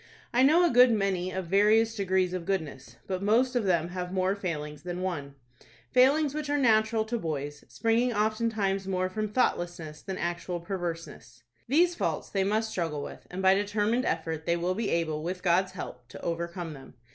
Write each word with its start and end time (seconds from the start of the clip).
I 0.33 0.41
know 0.41 0.65
a 0.65 0.71
good 0.71 0.89
many 0.91 1.29
of 1.29 1.45
various 1.45 1.93
degrees 1.93 2.33
of 2.33 2.47
goodness; 2.47 2.95
but 3.05 3.21
most 3.21 3.55
of 3.55 3.65
them 3.65 3.89
have 3.89 4.11
more 4.11 4.33
failings 4.35 4.81
than 4.81 5.01
one,—failings 5.03 6.33
which 6.33 6.49
are 6.49 6.57
natural 6.57 7.05
to 7.05 7.19
boys, 7.19 7.63
springing 7.67 8.11
oftentimes 8.11 8.87
more 8.87 9.09
from 9.09 9.27
thoughtlessness 9.31 10.01
than 10.01 10.17
actual 10.17 10.59
perverseness. 10.59 11.43
These 11.67 11.93
faults 11.93 12.29
they 12.31 12.43
must 12.43 12.71
struggle 12.71 13.03
with, 13.03 13.27
and 13.29 13.43
by 13.43 13.53
determined 13.53 14.05
effort 14.05 14.47
they 14.47 14.57
will 14.57 14.73
be 14.73 14.89
able, 14.89 15.21
with 15.21 15.43
God's 15.43 15.73
help, 15.73 16.07
to 16.07 16.21
overcome 16.23 16.73
them. 16.73 16.95